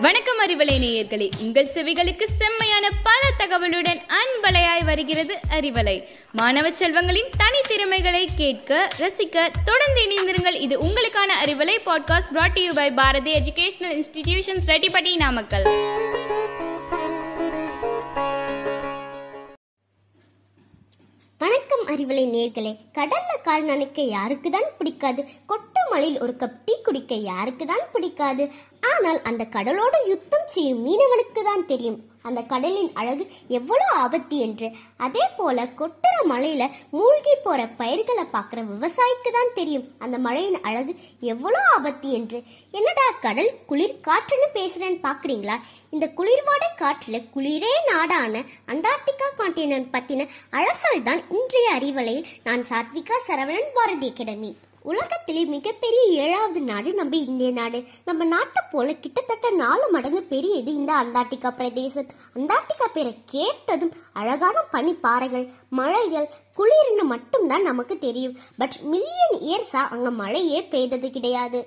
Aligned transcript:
வணக்கம் 0.00 0.40
அறிவலை 0.46 0.72
நேயர்களே. 0.80 1.30
உங்கள் 1.40 1.68
செவிகளுக்கு 1.74 2.22
செம்மையான 2.22 2.90
பல 3.02 3.20
தகவலுடன் 3.38 4.00
அன்பலையாய் 4.08 4.84
வருகிறது 4.84 5.38
அறிவலை. 5.50 6.08
மாணவ 6.32 6.68
செல்வங்களின் 6.68 7.30
தனித்திறமைகளை 7.38 8.26
கேட்க 8.36 8.88
ரசிக்க 8.98 9.50
தொடர்ந்து 9.64 10.02
இணைந்திருங்கள். 10.04 10.60
இது 10.60 10.78
உங்களுக்கான 10.78 11.30
Arivalai 11.44 11.78
podcast 11.86 12.32
brought 12.32 12.58
you 12.58 12.72
by 12.74 12.90
Bharathi 12.90 13.32
educational 13.32 14.02
institutions 14.02 14.66
Rettipatti 14.66 15.16
Namakkal. 15.16 15.66
Arivalai 21.92 22.22
நேர்களே. 22.28 22.70
கடல்ல 22.94 23.30
கால் 23.42 23.64
நனைக்க 23.64 24.00
யாருக்கு 24.00 24.50
தான் 24.50 24.66
பிடிக்காது? 24.78 25.20
கொட்டு 25.46 25.80
மலையில் 25.90 26.20
ஒரு 26.20 26.36
கப் 26.36 26.58
டீ 26.64 26.74
குடிக்க 26.82 27.14
யாருக்கு 27.28 27.66
தான் 27.66 27.84
பிடிக்காது? 27.92 28.44
ஆனால் 28.82 29.18
அந்த 29.30 29.42
கடலோடு 29.56 29.98
யுத்தம் 30.12 30.48
செய்யும் 30.54 30.84
மீனவனுக்கு 30.86 31.42
தான் 31.48 31.68
தெரியும். 31.72 31.98
அந்த 32.28 32.40
கடலின் 32.50 32.90
அழகு 33.00 33.24
எவ்வளவு 33.58 33.92
ஆபத்து 34.04 34.36
என்று. 34.46 34.68
அதே 35.04 35.24
போல 35.36 35.64
கொட்டுற 35.80 36.14
மழையில 36.30 36.62
மூழ்கி 36.96 37.34
போற 37.44 37.60
பயிர்களை 37.80 38.24
பார்க்குற 38.34 38.62
விவசாயிக்கு 38.72 39.30
தான் 39.36 39.54
தெரியும். 39.58 39.86
அந்த 40.04 40.16
மழையின் 40.26 40.58
அழகு 40.68 40.92
எவ்வளவு 41.32 41.66
ஆபத்து 41.76 42.10
என்று. 42.18 42.40
என்னடா 42.78 43.06
கடல் 43.26 43.50
குளிர் 43.70 43.96
காற்றுன்னு 44.08 44.48
பேசுறேன்னு 44.58 45.00
பாக்குறீங்களா 45.08 45.56
இந்த 45.96 46.06
குளிர்வாடை 46.20 46.70
காற்றுல 46.82 47.18
குளிரே 47.36 47.74
நாடான 47.90 48.44
அண்டார்டிகா 48.74 49.28
கான்டினென்ட் 49.42 49.92
பத்தின 49.96 50.28
அலசல் 50.60 51.06
தான் 51.10 51.22
இன்றைய 51.38 51.76
அறிவலையில் 51.80 52.30
நான் 52.48 52.64
சாத்விகா 52.72 53.18
சரவணன் 53.28 53.74
பாரதி 53.78 54.10
அகாடமி. 54.12 54.52
உலகத்திலே 54.90 55.42
மிகப்பெரிய 55.44 56.02
ஏழாவது 56.24 56.60
நாடு 56.60 56.90
நம்ம 56.94 57.16
இந்திய 57.16 57.50
நாடு. 57.52 57.78
நம்ம 58.04 58.24
நாட்டை 58.24 58.62
போல 58.70 58.94
கிட்டத்தட்ட 58.94 59.50
நாலு 59.62 59.84
மடங்கு 59.90 60.22
பெரியது 60.22 60.70
இந்த 60.74 60.92
அண்டார்டிகா 60.92 61.50
பிரதேசம். 61.56 62.10
அண்டார்டிகா 62.36 62.86
பேரை 62.94 63.14
கேட்டதும் 63.26 63.92
அழகான 64.12 64.58
பனிப்பாறைகள் 64.72 65.46
மழைகள் 65.70 66.28
குளிர்னு 66.58 67.04
மட்டும்தான் 67.04 67.62
நமக்கு 67.62 67.98
தெரியும். 67.98 68.36
பட் 68.58 68.76
மில்லியன் 68.92 69.36
இயர்ஸா 69.40 69.82
அங்க 69.94 70.10
மழையே 70.22 70.62
பெய்தது 70.62 71.10
கிடையாது. 71.10 71.60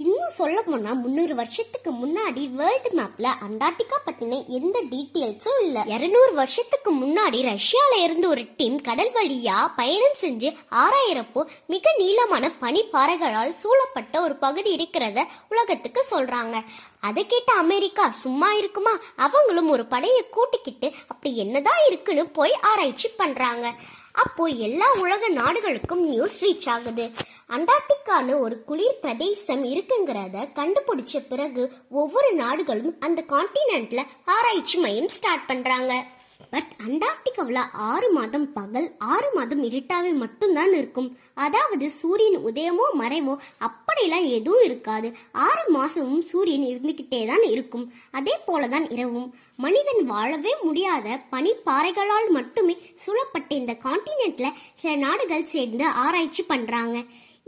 இன்னும் 0.00 0.34
சொல்ல 0.36 0.62
போனா 0.62 0.92
முந்நூறு 0.92 1.34
வருஷத்துக்கு 1.34 1.90
முன்னாடி 1.92 2.50
வேர்ல்டு 2.50 2.90
மேப்ல 2.90 3.28
அண்டார்டிகா 3.46 3.96
பத்தின 4.06 4.46
எந்த 4.46 4.82
டீட்டெயில்ஸும் 4.90 5.58
இல்ல. 5.62 5.82
இருநூறு 5.86 6.34
வருஷத்துக்கு 6.34 6.90
முன்னாடி 6.94 7.38
ரஷ்யால 7.42 8.02
இருந்து 8.02 8.28
ஒரு 8.28 8.46
டீம் 8.56 8.80
கடல் 8.80 9.12
வழியா 9.12 9.72
பயணம் 9.76 10.16
செஞ்சு 10.20 10.56
ஆராயிரப்போ 10.70 11.42
மிக 11.66 11.94
நீளமான 11.98 12.52
பனிப்பாறைகளால் 12.60 13.54
சூழப்பட்ட 13.54 14.20
ஒரு 14.20 14.36
பகுதி 14.36 14.76
இருக்கிறத 14.76 15.26
உலகத்துக்கு 15.48 16.06
சொல்றாங்க. 16.10 16.64
அதை 17.00 17.26
கேட்ட 17.26 17.52
அமெரிக்கா 17.52 18.10
சும்மா 18.10 18.52
இருக்குமா? 18.52 18.98
அவங்களும் 19.16 19.68
ஒரு 19.68 19.86
படையை 19.86 20.28
கூட்டிக்கிட்டு 20.30 20.92
அப்படி 21.08 21.36
என்னதான் 21.36 21.84
இருக்குன்னு 21.86 22.28
போய் 22.28 22.54
ஆராய்ச்சி 22.60 23.08
பண்றாங்க. 23.08 23.66
அப்போ 24.22 24.44
எல்லா 24.66 24.88
உலக 24.92 25.28
நாடுகளுக்கும் 25.28 26.04
நியூஸ் 26.08 26.38
ரீச் 26.44 26.68
ஆகுது. 26.68 27.04
அண்டார்டிகான்னு 27.48 28.38
ஒரு 28.38 28.56
குளிர் 28.64 29.00
பிரதேசம் 29.00 29.64
இருக்குங்கிறத 29.64 30.46
கண்டுபிடிச்ச 30.54 31.14
பிறகு 31.28 31.62
ஒவ்வொரு 31.90 32.32
நாடுகளும் 32.32 32.96
அந்த 33.00 33.24
கான்டினென்ட்ல 33.28 34.02
ஆராய்ச்சி 34.24 34.78
மையம் 34.78 35.08
ஸ்டார்ட் 35.08 35.46
பண்றாங்க. 35.46 35.92
பட் 36.40 36.72
அண்டார்டிகாவில் 36.86 37.60
ஆறு 37.72 38.08
மாதம் 38.10 38.44
பகல் 38.52 38.86
ஆறு 39.14 39.28
மாதம் 39.34 39.62
இருட்டாவே 39.64 40.10
மட்டும்தான் 40.20 40.72
இருக்கும். 40.72 41.08
அதாவது 41.34 41.86
சூரியன் 41.90 42.38
உதயமோ 42.48 42.86
மறைவோ 43.00 43.34
அப்படிலாம் 43.66 44.26
எதுவும் 44.28 44.64
இருக்காது. 44.64 45.08
ஆறு 45.46 45.64
மாசமும் 45.76 46.22
சூரியன் 46.30 46.66
இருந்துக்கிட்டே 46.70 47.20
தான் 47.26 47.44
இருக்கும். 47.54 47.84
அதே 48.10 48.34
போலதான் 48.46 48.86
இரவும். 48.96 49.28
மனிதன் 49.56 50.02
வாழவே 50.04 50.52
முடியாத 50.62 51.18
பனிப்பாறைகளால் 51.32 52.28
மட்டுமே 52.38 52.76
சூழப்பட்ட 53.04 53.50
இந்த 53.54 53.72
கான்டினென்ட்ல 53.86 54.50
சில 54.74 54.94
நாடுகள் 54.96 55.50
சேர்ந்து 55.54 55.86
ஆராய்ச்சி 56.04 56.42
பண்றாங்க. 56.42 56.98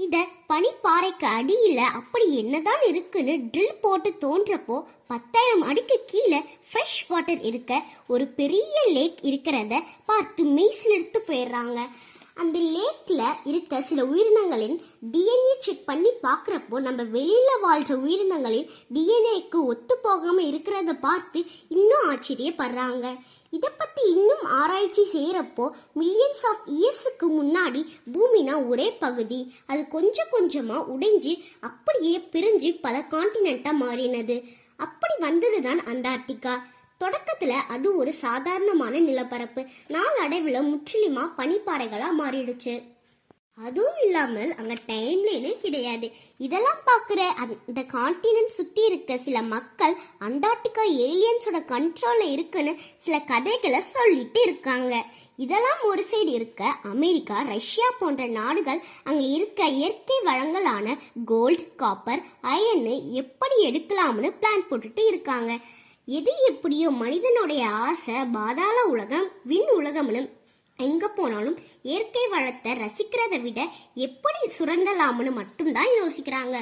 இத 0.03 0.17
பனிப்பாறைக்கு 0.51 1.27
அடியில 1.39 1.81
அப்படி 1.99 2.27
என்னதான் 2.43 2.83
இருக்குன்னு 2.91 3.35
ட்ரில் 3.53 3.81
போட்டு 3.81 4.11
தோன்றப்போ 4.21 4.77
பத்தாயிரம் 5.07 5.65
அடிக்கு 5.71 5.97
கீழே 6.07 6.41
ஃப்ரெஷ் 6.69 7.01
வாட்டர் 7.09 7.43
இருக்க 7.43 7.73
ஒரு 8.07 8.25
பெரிய 8.39 8.77
லேக் 8.97 9.21
இருக்கிறத 9.31 9.75
பார்த்து 10.11 10.45
மெய்சிலிருத்து 10.57 11.21
போயிடுறாங்க. 11.29 11.79
அந்த 12.43 12.59
லேக்ல 12.75 13.23
இருக்க 13.51 13.81
சில 13.89 14.05
உயிரினங்களின் 14.05 14.77
டிஎன்ஏ 15.13 15.55
செக் 15.59 15.85
பண்ணி 15.89 16.11
பார்க்குறப்போ 16.23 16.77
நம்ம 16.87 17.03
வெளியில 17.17 17.51
வாழ்ற 17.65 17.95
உயிரினங்களின் 18.05 18.71
டிஎன்ஏக்கு 18.95 19.59
ஒத்து 19.73 19.95
போகாம 20.03 20.43
இருக்கிறத 20.43 20.95
பார்த்து 21.01 21.41
இன்னும் 21.69 22.07
ஆச்சரியப்படுறாங்க. 22.13 23.05
இதை 23.51 23.71
பத்தி 23.79 24.03
இன்னும் 24.15 24.45
ஆராய்ச்சி 24.61 25.05
செய்யறப்போ 25.13 25.67
மில்லியன்ஸ் 26.01 26.45
ஆஃப் 26.51 26.67
இயர்ஸுக்கு 26.79 27.29
முன்னாடி 27.39 27.83
பூமினா 28.15 28.57
ஒரே 28.69 28.89
பகுதி. 29.05 29.41
அது 29.67 29.89
கொஞ்சம் 29.89 30.33
கொஞ்சமா 30.33 30.79
உடைஞ்சு 30.95 31.35
அப்படியே 31.61 32.19
பிரிஞ்சு 32.33 32.71
பல 32.81 33.05
கான்டினென்ட்டா 33.11 33.75
மாறினது. 33.85 34.39
அப்படி 34.77 35.17
வந்ததுதான் 35.21 35.81
அண்டார்டிகா. 35.93 36.55
தொடக்கத்துல 37.01 37.49
அது 37.49 37.97
ஒரு 37.97 38.13
சாதாரணமான 38.13 38.99
நிலப்பரப்பு. 38.99 39.65
நாளடைவுல 39.89 40.59
முற்றிலுமா 40.71 41.25
பனிப்பாறைகளா 41.39 42.09
மாறிடுச்சு. 42.19 42.75
அதுவும் 43.67 43.99
இல்லாமல் 44.05 44.55
அங்க 44.55 44.75
டைம்லேனே 44.87 45.59
கிடையாது. 45.59 46.11
இதெல்லாம் 46.39 46.83
பார்க்குற 46.87 47.21
அந்த 47.43 47.81
கான்டினென்ட் 47.81 48.57
சுத்தி 48.59 48.87
இருக்க 48.87 49.17
சில 49.17 49.43
மக்கள் 49.43 49.95
அண்டார்டிகா 50.21 50.85
ஏலியன்ஸோட 51.07 51.59
கண்ட்ரோல்ல 51.73 52.31
இருக்குன்னு 52.31 52.77
சில 52.99 53.19
கதைகளை 53.21 53.81
சொல்லிட்டு 53.81 54.43
இருக்காங்க. 54.43 55.03
இதெல்லாம் 55.37 55.83
ஒரு 55.83 56.05
சைடு 56.11 56.33
இருக்க 56.33 56.65
அமெரிக்கா 56.83 57.43
ரஷ்யா 57.43 57.91
போன்ற 57.99 58.27
நாடுகள் 58.27 58.81
அங்க 59.05 59.23
இருக்க 59.23 59.65
இயற்கை 59.65 60.17
வளங்களான 60.25 60.97
கோல்ட் 61.25 61.77
காப்பர் 61.77 62.23
அயன் 62.41 62.85
எப்படி 63.23 63.57
எடுக்கலாம்னு 63.67 64.31
பிளான் 64.41 64.67
போட்டுட்டு 64.71 65.07
இருக்காங்க. 65.07 65.59
எது 66.09 66.33
எப்படியோ 66.49 66.91
மனிதனுடைய 66.91 67.63
ஆசை 67.69 68.15
பாதாள 68.33 68.77
உலகம் 68.85 69.27
விண் 69.45 69.71
உலகம்னு 69.79 70.23
எங்க 70.79 71.09
போனாலும் 71.09 71.59
இயற்கை 71.83 72.25
வளத்தை 72.29 72.73
ரசிக்கிறதை 72.73 73.39
விட 73.43 73.61
எப்படி 73.95 74.41
சுரண்டலாம்னு 74.59 75.33
மட்டும்தான் 75.33 75.91
யோசிக்கிறாங்க. 76.01 76.57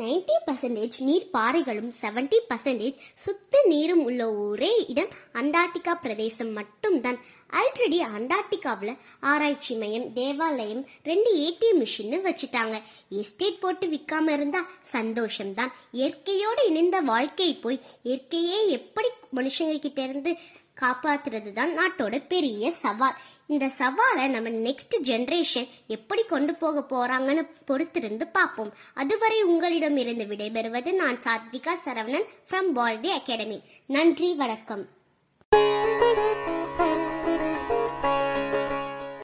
நைன்டி 0.00 0.34
பர்சன்டேஜ் 0.46 0.96
நீர் 0.98 1.30
பாறைகளும் 1.32 1.92
செவன்டி 2.00 2.38
பர்சன்டேஜ் 2.48 2.98
சுத்த 3.14 3.62
நீரும் 3.64 4.02
உள்ள 4.04 4.22
ஒரே 4.34 4.70
இடம் 4.86 5.12
அண்டார்டிகா 5.32 5.92
பிரதேசம் 6.02 6.50
மட்டும்தான். 6.52 7.18
ஆல்ரெடி 7.60 7.98
அண்டார்டிகாவில் 8.16 8.92
ஆராய்ச்சி 9.20 9.74
மையம் 9.74 10.12
தேவாலயம் 10.12 10.82
ரெண்டு 11.02 11.30
ஏடிஎம் 11.46 11.80
மிஷின்னு 11.82 12.18
வச்சுட்டாங்க. 12.28 12.82
எஸ்டேட் 13.20 13.60
போட்டு 13.60 13.86
விற்காம 13.86 14.28
இருந்தா 14.28 14.62
சந்தோஷம்தான். 14.92 15.72
இயற்கையோடு 15.92 16.64
இணைந்த 16.66 17.00
வாழ்க்கை 17.12 17.54
போய் 17.54 17.80
இயற்கையே 18.04 18.60
எப்படி 18.78 19.10
மனுஷங்க 19.34 19.78
கிட்ட 19.78 20.02
இருந்து 20.02 20.32
காப்பாத்துறது 20.80 21.52
தான் 21.52 21.72
நாட்டோட 21.78 22.16
பெரிய 22.28 22.70
சவால். 22.82 23.16
இந்த 23.54 23.66
சவாலை 23.78 24.24
நம்ம 24.28 24.48
நெக்ஸ்ட் 24.66 24.94
ஜென்ரேஷன் 25.02 25.68
எப்படி 25.86 26.22
கொண்டு 26.22 26.54
போக 26.54 26.82
போறாங்கன்னு 26.92 27.42
பொறுத்திருந்து 27.70 28.24
பார்ப்போம். 28.32 28.72
அதுவரை 28.94 29.38
உங்களிடம் 29.42 29.96
இருந்து 29.96 30.24
விடைபெறுவது 30.24 30.92
நான் 30.92 31.22
சாத்விகா 31.26 31.74
சரவணன் 31.84 32.28
ஃப்ரம் 32.48 32.72
பாரதி 32.74 33.10
அகாடமி 33.10 33.60
நன்றி 33.86 34.34
வணக்கம். 34.34 34.84